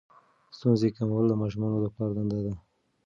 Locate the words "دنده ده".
2.15-2.53